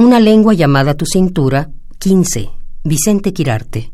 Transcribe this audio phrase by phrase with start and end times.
[0.00, 2.50] Una lengua llamada tu cintura, 15.
[2.84, 3.92] Vicente Quirarte.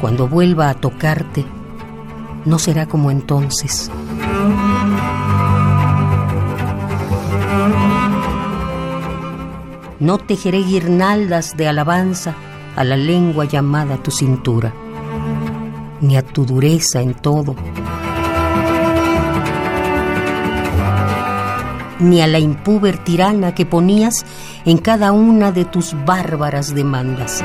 [0.00, 1.44] Cuando vuelva a tocarte,
[2.46, 3.90] no será como entonces.
[10.00, 12.34] No tejeré guirnaldas de alabanza
[12.76, 14.72] a la lengua llamada tu cintura,
[16.00, 17.54] ni a tu dureza en todo,
[22.00, 24.26] ni a la impúber tirana que ponías
[24.64, 27.44] en cada una de tus bárbaras demandas.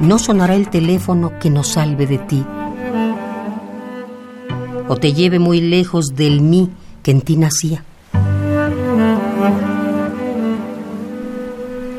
[0.00, 2.44] No sonará el teléfono que nos salve de ti,
[4.88, 6.70] o te lleve muy lejos del mí
[7.02, 7.82] que en ti nacía.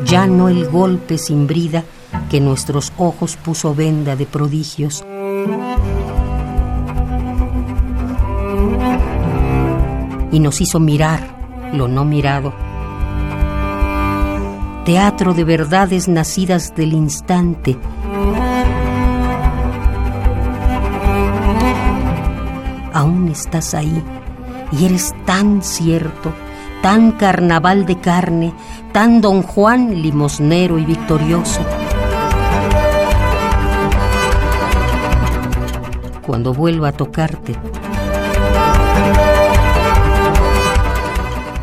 [0.08, 1.84] Ya no el golpe sin brida
[2.30, 5.04] que nuestros ojos puso venda de prodigios.
[10.32, 11.38] Y nos hizo mirar
[11.74, 12.54] lo no mirado.
[14.86, 17.78] Teatro de verdades nacidas del instante.
[22.94, 24.02] Aún estás ahí
[24.72, 26.34] y eres tan cierto
[26.82, 28.54] tan carnaval de carne,
[28.92, 31.62] tan don Juan limosnero y victorioso.
[36.26, 37.56] Cuando vuelva a tocarte,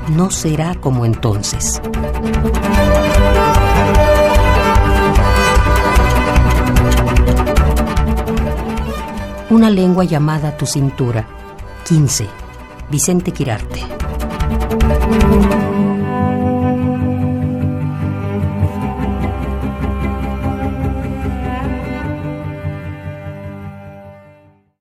[0.09, 1.81] no será como entonces.
[9.51, 11.27] Una lengua llamada tu cintura.
[11.87, 12.27] 15.
[12.91, 14.03] Vicente Quirarte.
[14.55, 15.73] Música